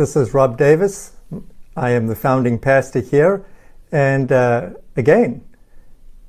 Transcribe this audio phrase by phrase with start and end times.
[0.00, 1.12] This is Rob Davis.
[1.76, 3.44] I am the founding pastor here.
[3.92, 5.44] And uh, again,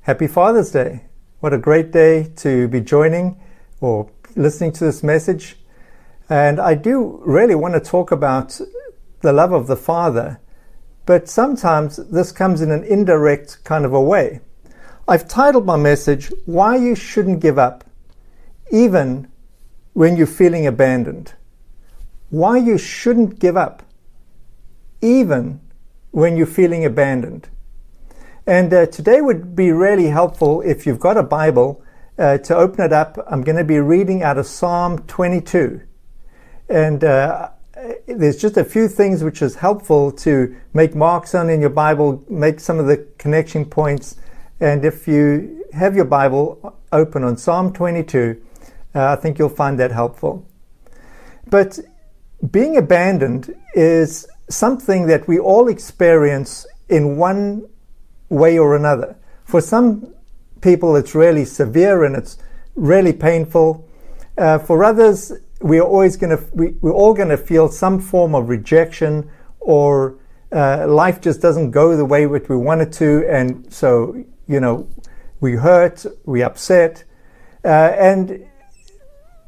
[0.02, 1.04] happy Father's Day.
[1.40, 3.40] What a great day to be joining
[3.80, 5.56] or listening to this message.
[6.28, 8.60] And I do really want to talk about
[9.22, 10.38] the love of the Father,
[11.06, 14.40] but sometimes this comes in an indirect kind of a way.
[15.08, 17.84] I've titled my message, Why You Shouldn't Give Up,
[18.70, 19.32] even
[19.94, 21.32] when you're feeling abandoned.
[22.32, 23.82] Why you shouldn't give up,
[25.02, 25.60] even
[26.12, 27.50] when you're feeling abandoned.
[28.46, 31.84] And uh, today would be really helpful if you've got a Bible
[32.18, 33.22] uh, to open it up.
[33.30, 35.82] I'm going to be reading out of Psalm 22.
[36.70, 37.50] And uh,
[38.06, 42.24] there's just a few things which is helpful to make marks on in your Bible,
[42.30, 44.16] make some of the connection points.
[44.58, 48.42] And if you have your Bible open on Psalm 22,
[48.94, 50.46] uh, I think you'll find that helpful.
[51.46, 51.78] But
[52.50, 57.68] being abandoned is something that we all experience in one
[58.28, 59.16] way or another.
[59.44, 60.14] For some
[60.60, 62.38] people, it's really severe and it's
[62.74, 63.88] really painful.
[64.36, 68.00] Uh, for others, we are always going to we, we're all going to feel some
[68.00, 70.18] form of rejection or
[70.50, 74.60] uh, life just doesn't go the way that we want it to, and so you
[74.60, 74.88] know
[75.40, 77.04] we hurt, we upset,
[77.64, 78.44] uh, and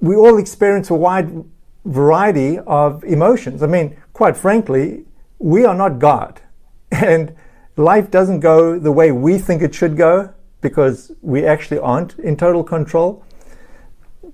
[0.00, 1.44] we all experience a wide
[1.84, 3.62] variety of emotions.
[3.62, 5.04] I mean, quite frankly,
[5.38, 6.40] we are not God,
[6.90, 7.34] and
[7.76, 12.36] life doesn't go the way we think it should go because we actually aren't in
[12.36, 13.22] total control.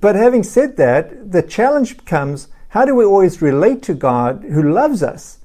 [0.01, 4.73] But having said that, the challenge comes how do we always relate to God who
[4.73, 5.39] loves us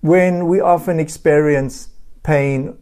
[0.00, 1.90] when we often experience
[2.22, 2.78] pain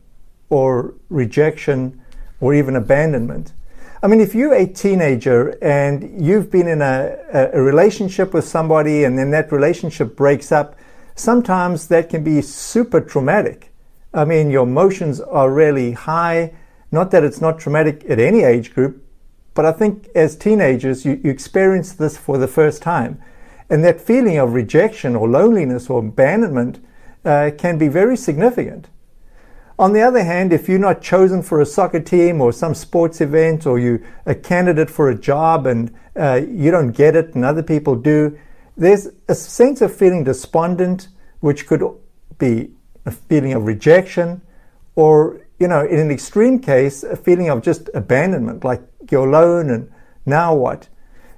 [0.51, 2.01] or rejection
[2.41, 3.53] or even abandonment?
[4.01, 9.03] I mean, if you're a teenager and you've been in a, a, relationship with somebody
[9.03, 10.77] and then that relationship breaks up,
[11.17, 13.73] sometimes that can be super traumatic.
[14.15, 16.55] I mean, your emotions are really high.
[16.93, 19.05] Not that it's not traumatic at any age group,
[19.55, 23.21] but I think as teenagers, you, you experience this for the first time.
[23.69, 26.79] And that feeling of rejection or loneliness or abandonment
[27.25, 28.89] uh, can be very significant.
[29.79, 33.21] On the other hand, if you're not chosen for a soccer team or some sports
[33.21, 37.45] event, or you're a candidate for a job and uh, you don't get it and
[37.45, 38.37] other people do,
[38.77, 41.09] there's a sense of feeling despondent,
[41.41, 41.83] which could
[42.39, 42.71] be
[43.07, 44.43] a feeling of rejection,
[44.97, 49.71] or, you know, in an extreme case, a feeling of just abandonment, like you're alone
[49.71, 49.93] and
[50.27, 50.89] now what?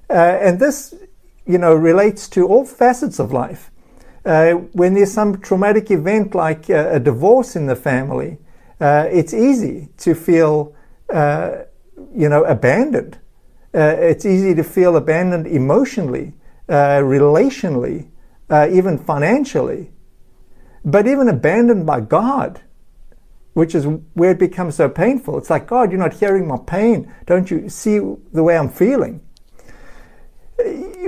[0.09, 0.95] Uh, and this,
[1.47, 3.70] you know, relates to all facets of life.
[4.25, 8.39] Uh, when there's some traumatic event like uh, a divorce in the family,
[8.81, 10.75] uh, it's easy to feel,
[11.13, 11.63] uh,
[12.15, 13.19] you know, abandoned.
[13.75, 16.35] Uh, it's easy to feel abandoned emotionally,
[16.69, 18.09] relationally,
[18.51, 19.91] even financially.
[20.85, 22.63] But even abandoned by God,
[23.53, 25.39] which is where it becomes so painful.
[25.39, 27.13] It's like, God, you're not hearing my pain.
[27.27, 27.99] Don't you see
[28.33, 29.21] the way I'm feeling?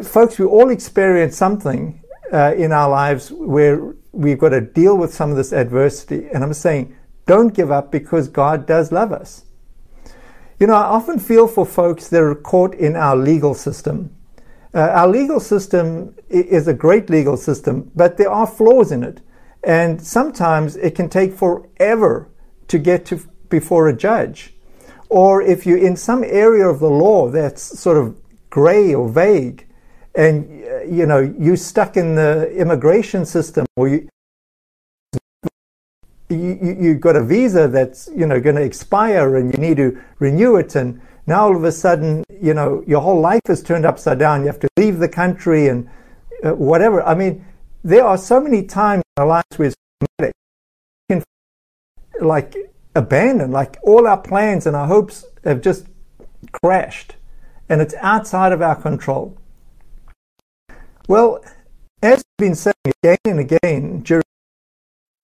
[0.03, 2.02] Folks, we all experience something
[2.33, 6.29] uh, in our lives where we've got to deal with some of this adversity.
[6.33, 9.45] And I'm saying, don't give up because God does love us.
[10.59, 14.15] You know, I often feel for folks that are caught in our legal system.
[14.75, 19.21] Uh, our legal system is a great legal system, but there are flaws in it.
[19.65, 22.29] And sometimes it can take forever
[22.69, 24.55] to get to before a judge.
[25.09, 28.19] Or if you're in some area of the law that's sort of
[28.49, 29.67] gray or vague,
[30.15, 34.09] and you know you stuck in the immigration system or you
[36.29, 40.01] you, you got a visa that's you know going to expire and you need to
[40.19, 43.85] renew it and now all of a sudden you know your whole life is turned
[43.85, 44.41] upside down.
[44.41, 45.89] You have to leave the country and
[46.43, 47.03] uh, whatever.
[47.03, 47.45] I mean
[47.85, 49.77] there are so many times in our lives where it's
[52.21, 52.55] like
[52.95, 55.87] abandoned like all our plans and our hopes have just
[56.53, 57.17] crashed
[57.69, 59.37] and it's outside of our control
[61.09, 61.43] well,
[62.03, 64.23] as we've been saying again and again during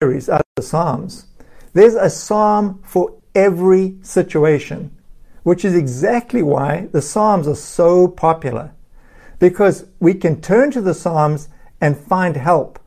[0.01, 1.27] series out of the Psalms,
[1.73, 4.97] there's a psalm for every situation,
[5.43, 8.73] which is exactly why the Psalms are so popular.
[9.39, 11.49] Because we can turn to the Psalms
[11.81, 12.79] and find help,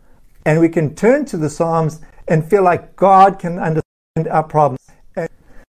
[0.46, 4.86] and we can turn to the Psalms and feel like God can understand our problems.
[5.16, 5.30] And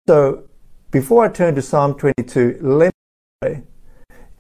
[0.08, 0.44] so,
[0.92, 2.92] before I turn to Psalm 22, let me
[3.42, 3.64] pray.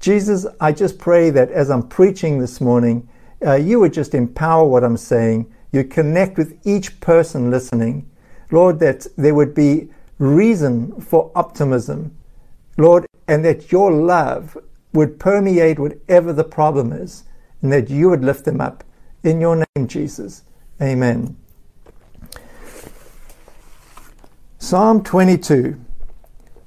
[0.03, 3.07] Jesus, I just pray that as I'm preaching this morning,
[3.41, 5.49] uh, you would just empower what I'm saying.
[5.71, 8.11] You connect with each person listening.
[8.51, 9.87] Lord, that there would be
[10.19, 12.17] reason for optimism.
[12.77, 14.57] Lord, and that your love
[14.91, 17.23] would permeate whatever the problem is,
[17.61, 18.83] and that you would lift them up
[19.23, 20.43] in your name, Jesus.
[20.81, 21.37] Amen.
[24.57, 25.79] Psalm 22,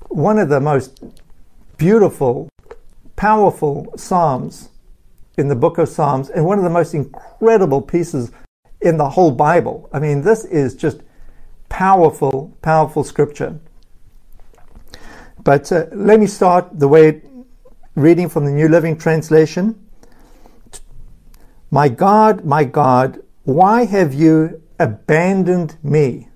[0.08, 1.04] one of the most
[1.76, 2.48] beautiful,
[3.16, 4.68] powerful Psalms
[5.36, 8.30] in the book of Psalms, and one of the most incredible pieces
[8.80, 9.88] in the whole Bible.
[9.92, 11.00] I mean, this is just
[11.68, 13.58] powerful, powerful scripture.
[15.42, 17.22] But uh, let me start the way
[17.94, 19.86] reading from the New Living Translation.
[21.70, 26.28] My God, my God, why have you abandoned me?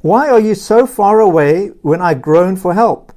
[0.00, 3.11] Why are you so far away when I groan for help?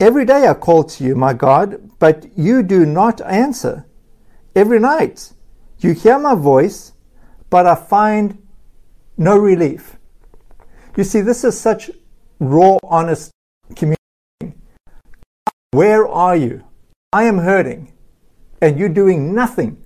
[0.00, 3.84] Every day I call to you, my God, but you do not answer.
[4.54, 5.32] Every night
[5.80, 6.92] you hear my voice,
[7.50, 8.40] but I find
[9.16, 9.96] no relief.
[10.96, 11.90] You see, this is such
[12.38, 13.32] raw, honest
[13.74, 14.62] communication.
[15.72, 16.64] Where are you?
[17.12, 17.92] I am hurting,
[18.60, 19.84] and you're doing nothing.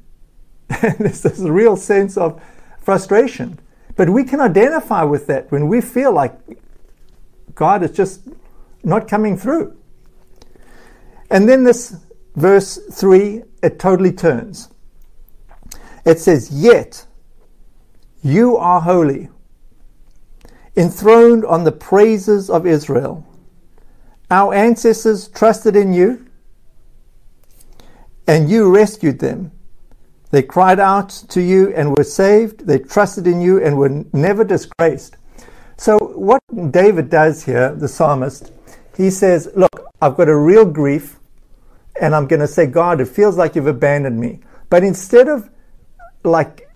[0.69, 2.43] And there's this real sense of
[2.81, 3.59] frustration.
[3.97, 6.39] But we can identify with that when we feel like
[7.55, 8.29] God is just
[8.85, 9.77] not coming through.
[11.33, 11.97] And then this
[12.37, 14.69] verse 3, it totally turns.
[16.05, 17.07] It says, Yet
[18.23, 19.31] you are holy,
[20.77, 23.27] enthroned on the praises of Israel.
[24.31, 26.27] Our ancestors trusted in you,
[28.27, 29.53] and you rescued them.
[30.33, 32.67] They cried out to you and were saved.
[32.67, 35.17] They trusted in you and were never disgraced.
[35.79, 38.53] So, what David does here, the psalmist,
[38.97, 41.19] he says, Look, I've got a real grief,
[42.03, 44.41] and I'm going to say, God, it feels like you've abandoned me.
[44.69, 45.49] But instead of
[46.25, 46.69] like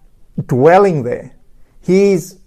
[0.47, 1.35] dwelling there,
[1.83, 2.39] he's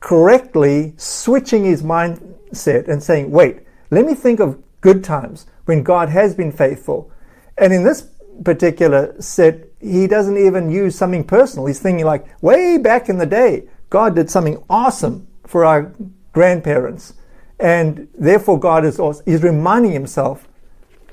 [0.00, 3.60] correctly switching his mindset and saying, Wait,
[3.90, 7.12] let me think of good times when God has been faithful.
[7.58, 8.08] And in this
[8.42, 11.66] particular set, he doesn't even use something personal.
[11.66, 15.92] He's thinking like, way back in the day, God did something awesome for our
[16.32, 17.14] grandparents.
[17.60, 20.48] And therefore, God is also, reminding himself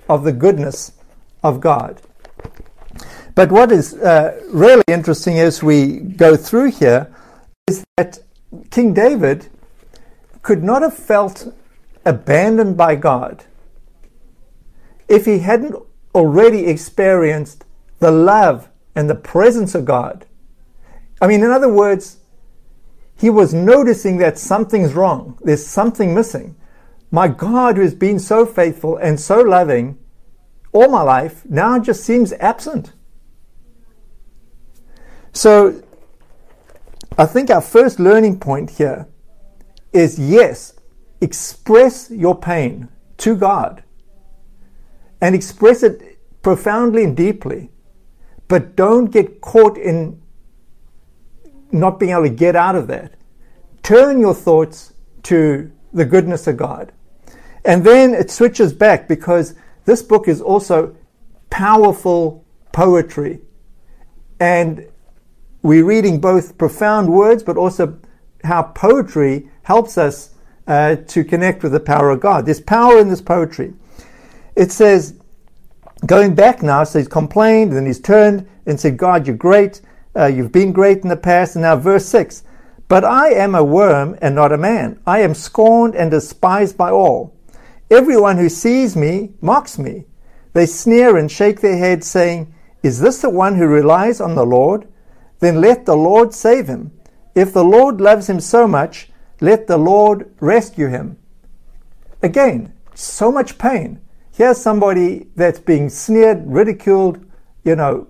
[0.10, 0.94] of the goodness
[1.44, 2.02] of God.
[3.36, 7.14] But what is uh, really interesting as we go through here
[7.68, 8.20] is that
[8.70, 9.48] King David
[10.42, 11.54] could not have felt
[12.06, 13.46] abandoned by God
[15.08, 15.76] if he hadn't
[16.14, 17.64] already experienced
[18.00, 20.26] the love and the presence of God.
[21.22, 22.18] I mean, in other words,
[23.18, 25.38] he was noticing that something's wrong.
[25.42, 26.56] There's something missing.
[27.12, 30.00] My God, who has been so faithful and so loving
[30.74, 32.94] all my life, now just seems absent.
[35.34, 35.82] So,
[37.18, 39.08] I think our first learning point here
[39.94, 40.74] is yes,
[41.20, 43.84] express your pain to God
[45.22, 47.70] and express it profoundly and deeply.
[48.48, 50.22] But don't get caught in
[51.72, 53.14] not being able to get out of that.
[53.84, 56.92] Turn your thoughts to the goodness of God.
[57.64, 59.56] And then it switches back because
[59.92, 60.96] this book is also
[61.50, 63.42] powerful poetry.
[64.40, 64.88] And
[65.64, 68.00] we're reading both profound words, but also
[68.46, 70.34] how poetry helps us
[70.66, 72.46] uh, to connect with the power of God.
[72.46, 73.74] There's power in this poetry.
[74.56, 75.20] It says,
[76.06, 79.82] going back now, so he's complained, then he's turned and said, God, you're great.
[80.16, 81.58] Uh, you've been great in the past.
[81.58, 82.44] And now, verse 6
[82.88, 85.02] But I am a worm and not a man.
[85.06, 87.36] I am scorned and despised by all.
[87.92, 90.06] Everyone who sees me mocks me.
[90.54, 94.46] They sneer and shake their heads, saying, Is this the one who relies on the
[94.46, 94.88] Lord?
[95.40, 96.92] Then let the Lord save him.
[97.36, 101.18] If the Lord loves him so much, let the Lord rescue him.
[102.24, 104.02] Again, so much pain
[104.42, 107.24] here's somebody that's being sneered, ridiculed,
[107.64, 108.08] you know,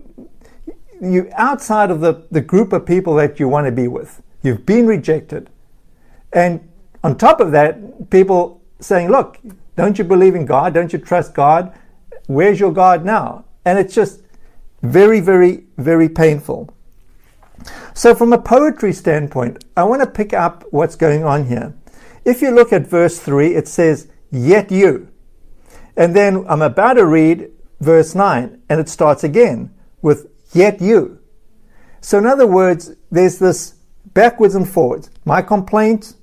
[1.02, 4.22] you outside of the, the group of people that you want to be with.
[4.44, 5.50] You've been rejected.
[6.32, 6.70] And
[7.04, 9.40] on top of that, people saying, look,
[9.76, 10.74] don't you believe in God?
[10.74, 11.74] Don't you trust God?
[12.28, 13.46] Where's your God now?
[13.66, 14.22] And it's just
[14.82, 16.74] very, very, very painful.
[17.94, 21.74] So, from a poetry standpoint, I want to pick up what's going on here.
[22.26, 25.10] If you look at verse 3, it says, Yet you.
[25.96, 31.20] And then I'm about to read verse 9, and it starts again with, Yet you.
[32.02, 33.76] So, in other words, there's this
[34.14, 35.10] backwards and forwards.
[35.26, 36.16] My complaint,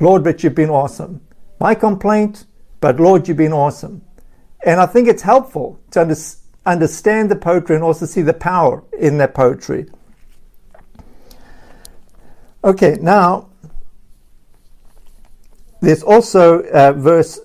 [0.00, 1.20] Lord, but you've been awesome.
[1.60, 2.46] My complaint,
[2.80, 4.02] but Lord, you've been awesome.
[4.64, 6.16] And I think it's helpful to under,
[6.66, 9.86] understand the poetry and also see the power in that poetry.
[12.64, 13.50] Okay, now
[15.80, 17.40] there's also uh, verse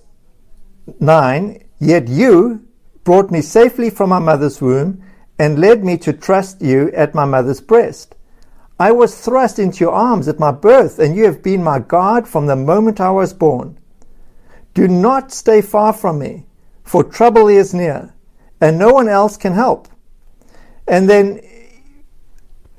[0.99, 2.65] 9 Yet you
[3.03, 5.03] brought me safely from my mother's womb,
[5.37, 8.15] and led me to trust you at my mother's breast.
[8.79, 12.27] I was thrust into your arms at my birth, and you have been my God
[12.27, 13.77] from the moment I was born.
[14.73, 16.45] Do not stay far from me,
[16.83, 18.13] for trouble is near,
[18.59, 19.87] and no one else can help.
[20.87, 21.41] And then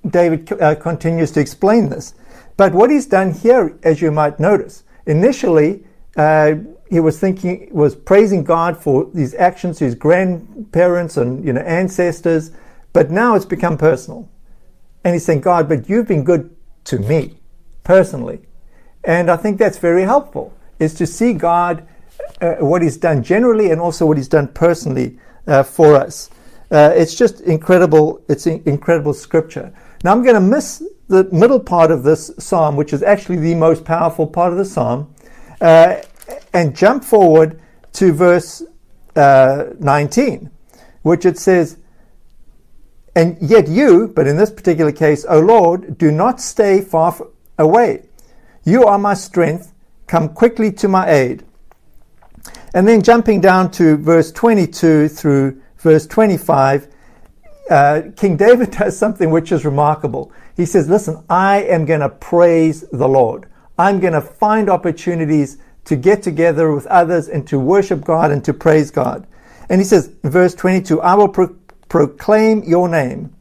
[0.09, 2.15] David uh, continues to explain this.
[2.57, 5.85] But what he's done here, as you might notice, initially
[6.17, 6.55] uh,
[6.91, 12.53] he was thinking, was praising God for these actions his grandparents and you know ancestors,
[12.93, 14.29] but now it's become personal,
[15.03, 17.41] and he's saying, God, but you've been good to me
[17.83, 18.41] personally,
[19.03, 20.53] and I think that's very helpful.
[20.79, 21.87] Is to see God,
[22.41, 26.31] uh, what He's done generally, and also what He's done personally uh, for us.
[26.71, 28.23] Uh, it's just incredible.
[28.29, 29.73] It's incredible scripture.
[30.03, 33.55] Now I'm going to miss the middle part of this psalm, which is actually the
[33.55, 35.15] most powerful part of the psalm,
[35.61, 35.97] uh,
[36.53, 37.61] and jump forward
[37.95, 38.63] to verse
[39.17, 40.51] uh, 19,
[41.03, 41.79] which it says,
[43.15, 47.17] And yet you, but in this particular case, O Lord, do not stay far
[47.59, 48.09] away.
[48.65, 49.74] You are my strength.
[50.07, 51.45] Come quickly to my aid.
[52.75, 56.89] And then jumping down to verse 22 through verse 25,
[57.71, 60.33] uh, King David does something which is remarkable.
[60.57, 63.49] He says, Listen, I am going to praise the Lord.
[63.79, 68.45] I'm going to find opportunities to get together with others and to worship God and
[68.45, 69.27] to praise God.
[69.69, 71.57] And he says, verse 22, I will pro-
[71.89, 73.35] proclaim your name.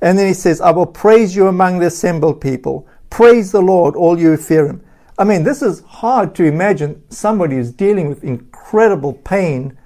[0.00, 2.86] And then he says, I will praise you among the assembled people.
[3.10, 4.82] Praise the Lord, all you who fear him.
[5.18, 9.78] I mean, this is hard to imagine somebody who's dealing with incredible pain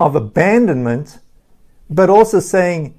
[0.00, 1.20] of abandonment,
[1.88, 2.98] but also saying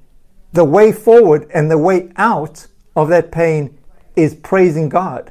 [0.52, 2.66] the way forward and the way out
[2.96, 3.78] of that pain
[4.16, 5.30] is praising God.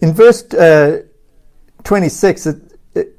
[0.00, 1.02] In verse uh,
[1.82, 3.18] 26, it, it,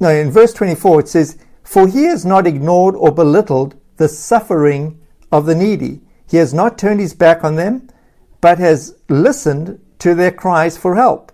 [0.00, 5.00] no, in verse 24, it says, For he has not ignored or belittled the suffering
[5.32, 6.00] of the needy.
[6.28, 7.88] He has not turned his back on them,
[8.40, 11.32] but has listened to their cries for help.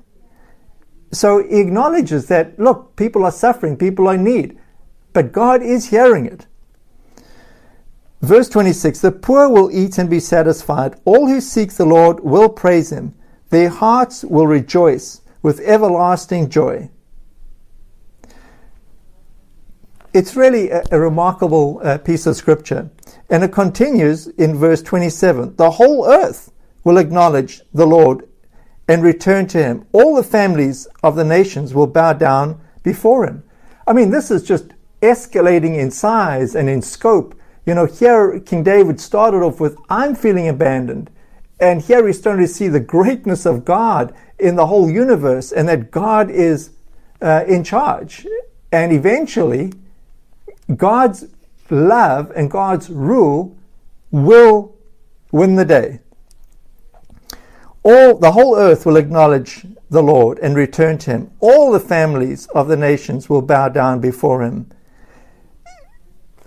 [1.12, 4.58] So he acknowledges that, look, people are suffering, people are in need,
[5.12, 6.46] but God is hearing it.
[8.20, 10.98] Verse 26 The poor will eat and be satisfied.
[11.04, 13.14] All who seek the Lord will praise him.
[13.50, 16.90] Their hearts will rejoice with everlasting joy.
[20.12, 22.90] It's really a, a remarkable uh, piece of scripture.
[23.30, 26.52] And it continues in verse 27 The whole earth
[26.84, 28.28] will acknowledge the Lord
[28.86, 29.86] and return to him.
[29.92, 33.42] All the families of the nations will bow down before him.
[33.86, 34.68] I mean, this is just
[35.02, 37.34] escalating in size and in scope.
[37.66, 41.10] You know, here King David started off with, I'm feeling abandoned.
[41.60, 45.68] And here he's starting to see the greatness of God in the whole universe and
[45.68, 46.70] that God is
[47.22, 48.26] uh, in charge.
[48.72, 49.72] And eventually,
[50.76, 51.26] God's
[51.70, 53.56] love and God's rule
[54.10, 54.76] will
[55.32, 56.00] win the day.
[57.82, 61.30] All the whole earth will acknowledge the Lord and return to him.
[61.40, 64.70] All the families of the nations will bow down before him.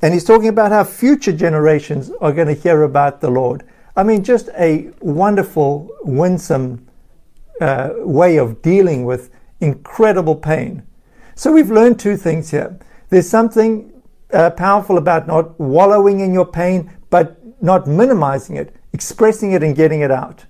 [0.02, 3.64] And he's talking about how future generations are going to hear about the Lord.
[3.96, 6.88] I mean, just a wonderful, winsome
[7.60, 10.84] uh, way of dealing with incredible pain.
[11.36, 12.80] So we've learned two things here.
[13.10, 13.97] There's something
[14.34, 19.76] uh, powerful about not wallowing in your pain, but not minimizing it, expressing it and
[19.76, 20.46] getting it out.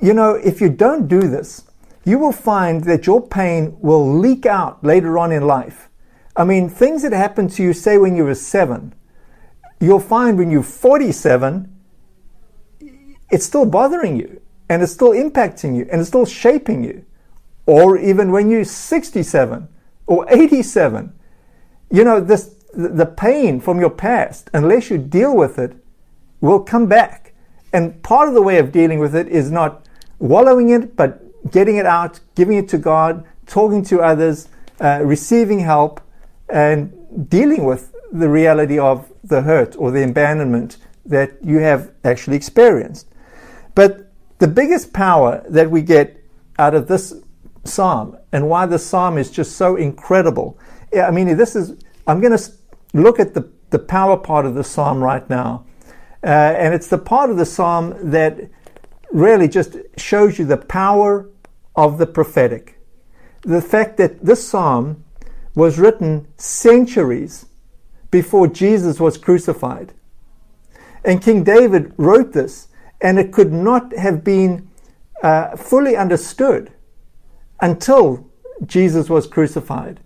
[0.00, 1.64] You know, if you don't do this,
[2.04, 5.88] you will find that your pain will leak out later on in life.
[6.36, 8.94] I mean, things that happened to you, say, when you were seven,
[9.80, 11.70] you'll find when you're 47,
[13.30, 17.04] it's still bothering you and it's still impacting you and it's still shaping you.
[17.66, 19.68] Or even when you're 67
[20.06, 21.12] or 87,
[21.94, 25.76] you know, this, the pain from your past, unless you deal with it,
[26.40, 27.34] will come back.
[27.72, 29.86] And part of the way of dealing with it is not
[30.18, 31.20] wallowing in it, but
[31.52, 34.48] getting it out, giving it to God, talking to others,
[34.80, 36.00] uh, receiving help,
[36.48, 42.36] and dealing with the reality of the hurt or the abandonment that you have actually
[42.36, 43.06] experienced.
[43.76, 46.20] But the biggest power that we get
[46.58, 47.14] out of this
[47.62, 50.58] psalm and why the psalm is just so incredible.
[50.96, 52.52] I mean, this is, I'm going to
[52.92, 55.66] look at the, the power part of the psalm right now.
[56.22, 58.48] Uh, and it's the part of the psalm that
[59.12, 61.28] really just shows you the power
[61.76, 62.80] of the prophetic.
[63.42, 65.04] The fact that this psalm
[65.54, 67.46] was written centuries
[68.10, 69.92] before Jesus was crucified.
[71.04, 72.68] And King David wrote this
[73.00, 74.70] and it could not have been
[75.22, 76.72] uh, fully understood
[77.60, 78.30] until
[78.64, 80.00] Jesus was crucified.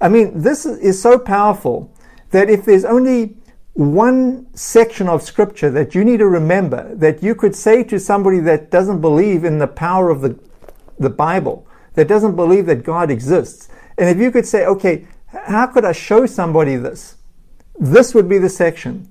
[0.00, 1.94] I mean, this is so powerful
[2.30, 3.36] that if there's only
[3.74, 8.40] one section of scripture that you need to remember that you could say to somebody
[8.40, 10.38] that doesn't believe in the power of the,
[10.98, 15.66] the Bible, that doesn't believe that God exists, and if you could say, okay, how
[15.66, 17.16] could I show somebody this?
[17.78, 19.10] This would be the section.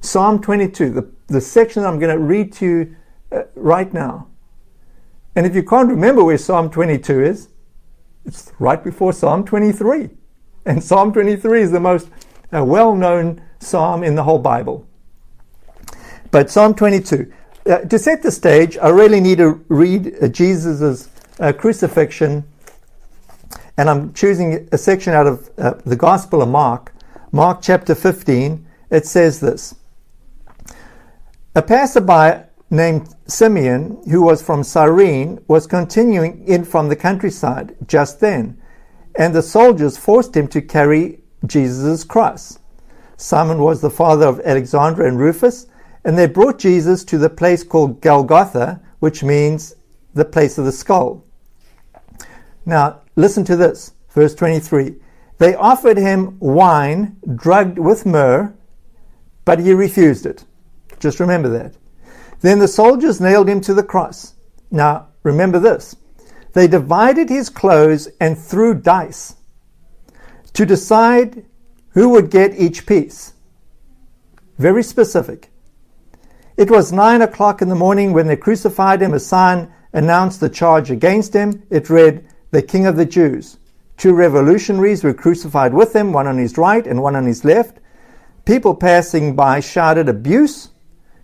[0.00, 2.96] Psalm 22, the, the section I'm going to read to you
[3.30, 4.28] uh, right now.
[5.36, 7.48] And if you can't remember where Psalm 22 is,
[8.24, 10.10] it's right before Psalm 23.
[10.64, 12.08] And Psalm 23 is the most
[12.52, 14.86] uh, well known psalm in the whole Bible.
[16.30, 17.32] But Psalm 22.
[17.64, 22.44] Uh, to set the stage, I really need to read uh, Jesus' uh, crucifixion.
[23.76, 26.92] And I'm choosing a section out of uh, the Gospel of Mark,
[27.30, 28.66] Mark chapter 15.
[28.90, 29.74] It says this
[31.54, 38.20] A passerby named Simeon, who was from Cyrene, was continuing in from the countryside just
[38.20, 38.60] then,
[39.16, 42.58] and the soldiers forced him to carry Jesus' cross.
[43.16, 45.66] Simon was the father of Alexander and Rufus,
[46.04, 49.76] and they brought Jesus to the place called Golgotha, which means
[50.14, 51.24] the place of the skull.
[52.66, 54.96] Now, listen to this, verse 23.
[55.38, 58.54] They offered him wine drugged with myrrh,
[59.44, 60.44] but he refused it.
[61.00, 61.74] Just remember that.
[62.40, 64.34] Then the soldiers nailed him to the cross.
[64.70, 65.96] Now, remember this.
[66.52, 69.36] They divided his clothes and threw dice
[70.52, 71.44] to decide
[71.90, 73.32] who would get each piece.
[74.58, 75.50] Very specific.
[76.56, 79.14] It was nine o'clock in the morning when they crucified him.
[79.14, 81.62] A sign announced the charge against him.
[81.70, 83.58] It read, The King of the Jews.
[83.96, 87.78] Two revolutionaries were crucified with him, one on his right and one on his left.
[88.44, 90.70] People passing by shouted abuse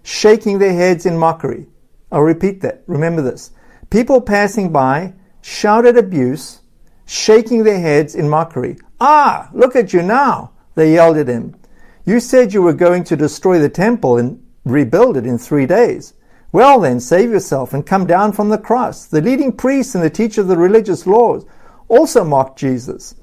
[0.03, 1.67] shaking their heads in mockery.
[2.11, 2.83] I'll repeat that.
[2.87, 3.51] Remember this.
[3.91, 6.61] People passing by shouted abuse,
[7.07, 8.77] shaking their heads in mockery.
[9.01, 11.57] Ah, look at you now, they yelled at him.
[12.05, 16.13] You said you were going to destroy the temple and rebuild it in three days.
[16.53, 19.07] Well then, save yourself and come down from the cross.
[19.07, 21.47] The leading priests and the teachers of the religious laws
[21.89, 23.15] also mocked Jesus.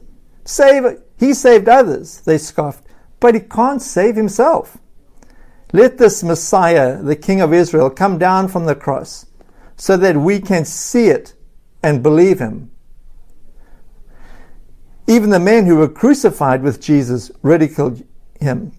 [0.46, 2.86] Save, he saved others, they scoffed,
[3.20, 4.78] but he can't save himself.
[5.74, 9.25] Let this Messiah, the King of Israel, come down from the cross
[9.76, 11.34] so that we can see it
[11.84, 12.72] and believe him.
[15.08, 18.04] Even the men who were crucified with Jesus ridiculed
[18.40, 18.72] him.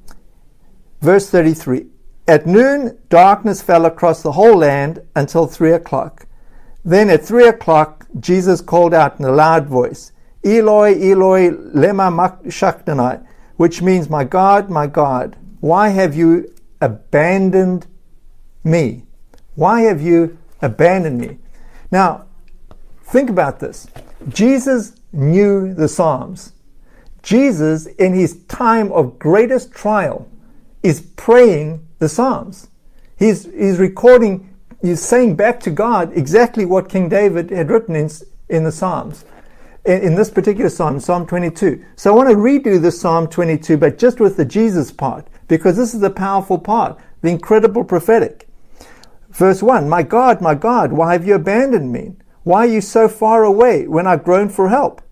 [1.01, 1.87] Verse 33
[2.27, 6.27] At noon, darkness fell across the whole land until three o'clock.
[6.85, 10.13] Then at three o'clock, Jesus called out in a loud voice,
[10.45, 12.11] Eloi, Eloi, lema
[12.51, 13.25] sabachthani,
[13.57, 17.87] which means, My God, my God, why have you abandoned
[18.63, 19.05] me?
[19.55, 21.39] Why have you abandoned me?
[21.91, 22.27] Now,
[23.05, 23.87] think about this.
[24.29, 26.53] Jesus knew the Psalms.
[27.23, 30.29] Jesus, in his time of greatest trial,
[30.83, 32.69] is praying the Psalms.
[33.19, 38.11] He's, he's recording, he's saying back to God exactly what King David had written in,
[38.49, 39.25] in the Psalms.
[39.85, 41.85] In, in this particular Psalm, Psalm 22.
[41.97, 45.77] So I want to redo the Psalm 22, but just with the Jesus part because
[45.77, 48.46] this is the powerful part, the incredible prophetic.
[49.37, 52.15] Verse 1 My God, my God, why have you abandoned me?
[52.43, 55.03] Why are you so far away when I groan for help?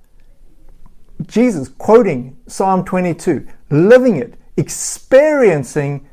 [1.27, 6.09] Jesus quoting Psalm 22, living it, experiencing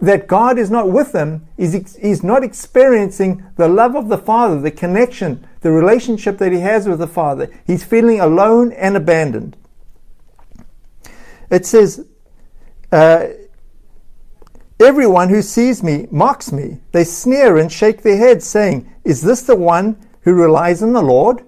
[0.00, 4.60] that God is not with them, is he's not experiencing the love of the Father,
[4.60, 7.50] the connection, the relationship that he has with the Father.
[7.66, 9.56] He's feeling alone and abandoned.
[11.50, 12.06] It says,
[12.92, 13.28] uh,
[14.82, 16.80] Everyone who sees me mocks me.
[16.92, 21.02] They sneer and shake their heads, saying, Is this the one who relies on the
[21.02, 21.44] Lord?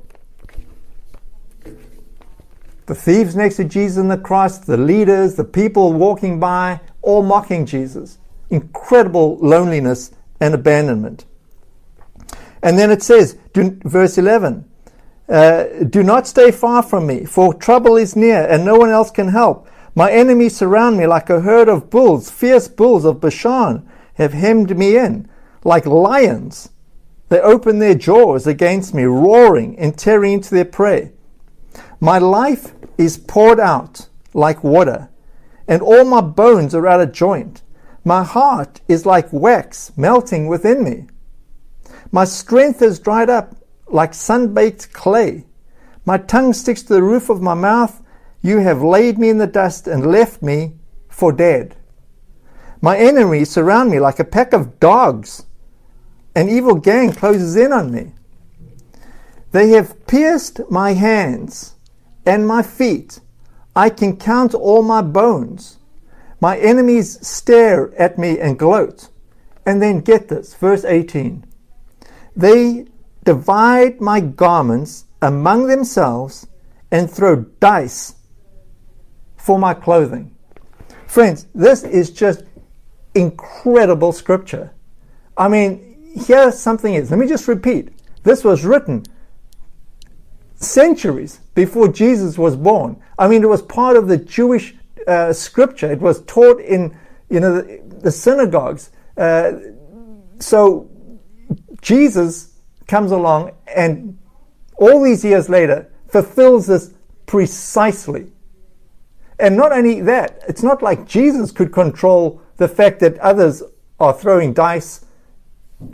[2.87, 7.23] The thieves next to Jesus on the cross, the leaders, the people walking by, all
[7.23, 8.19] mocking Jesus.
[8.51, 11.25] Incredible loneliness and abandonment.
[12.63, 14.69] And then it says, do, verse 11,
[15.29, 19.11] uh, Do not stay far from me, for trouble is near and no one else
[19.11, 19.69] can help.
[19.95, 22.31] My enemies surround me like a herd of bulls.
[22.31, 25.29] Fierce bulls of Bashan have hemmed me in.
[25.63, 26.71] Like lions,
[27.29, 31.13] they open their jaws against me, roaring and tearing into their prey.
[32.01, 35.09] My life is poured out like water,
[35.67, 37.63] and all my bones are out of joint.
[38.05, 41.07] My heart is like wax melting within me.
[42.13, 45.47] My strength is dried up like sun-baked clay.
[46.05, 48.03] My tongue sticks to the roof of my mouth,
[48.45, 50.75] you have laid me in the dust and left me
[51.09, 51.77] for dead.
[52.83, 55.47] My enemies surround me like a pack of dogs.
[56.37, 58.13] An evil gang closes in on me.
[59.53, 61.77] They have pierced my hands
[62.27, 63.21] and my feet.
[63.75, 65.79] I can count all my bones.
[66.39, 69.09] My enemies stare at me and gloat.
[69.65, 71.47] And then get this, verse 18.
[72.37, 72.89] They
[73.25, 76.47] divide my garments among themselves
[76.91, 78.17] and throw dice
[79.45, 80.35] for my clothing.
[81.07, 82.45] Friends, this is just
[83.15, 84.73] incredible scripture.
[85.37, 87.11] I mean, here something is.
[87.11, 87.91] Let me just repeat.
[88.23, 89.05] This was written
[90.55, 92.97] centuries before Jesus was born.
[93.19, 94.75] I mean, it was part of the Jewish
[95.07, 95.93] uh, scripture.
[95.93, 96.97] It was taught in,
[97.29, 98.93] you know, the, the synagogues.
[99.15, 99.53] Uh,
[100.39, 100.89] so
[101.83, 102.55] Jesus
[102.89, 104.19] comes along and
[104.77, 106.95] all these years later fulfills this
[107.27, 108.33] precisely.
[109.39, 113.63] And not only that, it's not like Jesus could control the fact that others
[113.99, 115.05] are throwing dice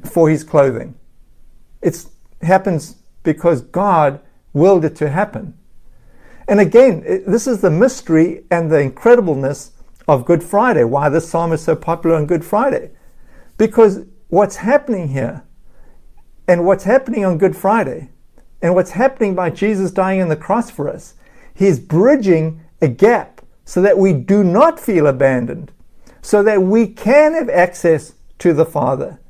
[0.05, 0.94] for his clothing.
[1.81, 2.05] It
[2.42, 4.20] happens because God
[4.53, 5.57] willed it to happen.
[6.48, 9.70] And again, this is the mystery and the incredibleness
[10.09, 12.90] of Good Friday, why this psalm is so popular on Good Friday.
[13.57, 15.44] Because what's happening here,
[16.48, 18.11] and what's happening on Good Friday,
[18.61, 21.14] and what's happening by Jesus dying on the cross for us,
[21.55, 25.73] He's bridging a gap so that we do not feel abandoned,
[26.23, 29.21] so that we can have access to the Father,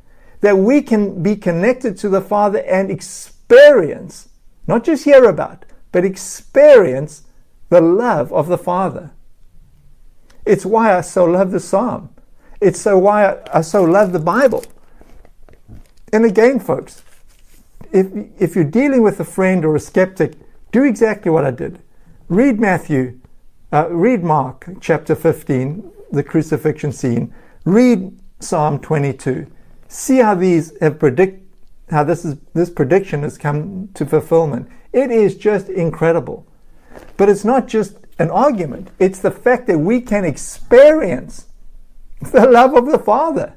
[0.41, 4.29] that we can be connected to the Father and experience
[4.71, 7.25] not just hear about, but experience
[7.71, 9.11] the love of the Father.
[10.47, 12.11] It's why I so love the Psalm.
[12.61, 14.65] It's so why I, so love the Bible.
[16.13, 17.03] And again, folks,
[17.93, 18.07] if,
[18.39, 20.35] if you're dealing with a friend or a skeptic,
[20.71, 21.81] do exactly what I did.
[22.29, 23.20] Read Matthew,
[23.73, 27.33] uh, read Mark chapter 15, the crucifixion scene.
[27.65, 29.47] Read Psalm 22.
[29.89, 31.43] See how these have predict,
[31.91, 34.69] how this is this prediction has come to fulfillment.
[34.93, 36.47] It is just incredible.
[37.17, 41.47] But it's not just an argument, it's the fact that we can experience
[42.33, 43.55] the love of the Father.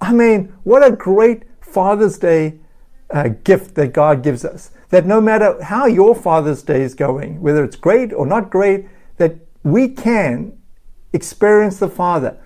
[0.00, 2.60] I mean, what a great Father's Day
[3.10, 4.70] uh, gift that God gives us.
[4.88, 8.86] That no matter how your Father's Day is going, whether it's great or not great,
[9.20, 10.58] that we can
[11.12, 12.38] experience the Father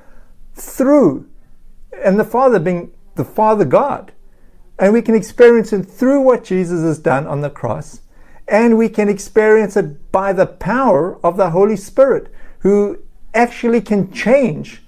[0.55, 1.29] through,
[2.05, 4.11] and the Father being the Father God.
[4.77, 8.01] And we can experience Him through what Jesus has done on the cross.
[8.49, 12.99] And we can experience it by the power of the Holy Spirit, who
[13.33, 14.83] actually can change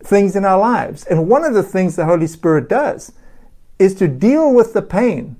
[0.00, 1.04] things in our lives.
[1.06, 3.10] And one of the things the Holy Spirit does
[3.80, 5.34] is to deal with the pain.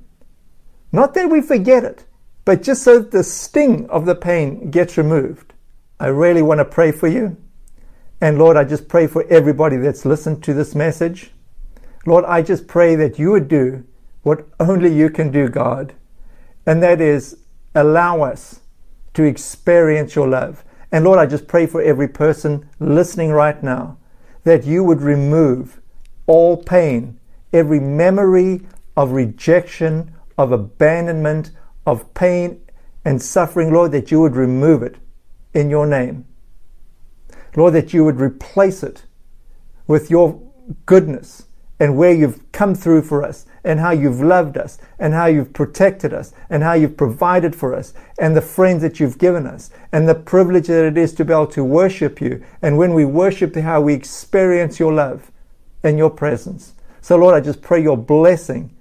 [0.90, 2.04] Not that we forget it,
[2.44, 5.52] but just so that the sting of the pain gets removed.
[5.98, 7.36] I really want to pray for you.
[8.20, 11.32] And Lord, I just pray for everybody that's listened to this message.
[12.06, 13.84] Lord, I just pray that you would do
[14.22, 15.94] what only you can do, God,
[16.66, 17.38] and that is
[17.74, 18.60] allow us
[19.14, 20.64] to experience your love.
[20.92, 23.98] And Lord, I just pray for every person listening right now
[24.44, 25.80] that you would remove
[26.26, 27.18] all pain,
[27.52, 28.62] every memory
[28.96, 31.50] of rejection, of abandonment,
[31.86, 32.60] of pain
[33.04, 34.96] and suffering, Lord, that you would remove it
[35.52, 36.24] in your name.
[37.56, 39.04] Lord, that you would replace it
[39.86, 40.40] with your
[40.86, 41.46] goodness
[41.78, 45.52] and where you've come through for us and how you've loved us and how you've
[45.52, 49.70] protected us and how you've provided for us and the friends that you've given us
[49.92, 52.42] and the privilege that it is to be able to worship you.
[52.62, 55.30] And when we worship, how we experience your love
[55.82, 56.74] and your presence.
[57.00, 58.74] So, Lord, I just pray your blessing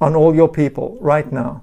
[0.00, 1.62] on all your people right now.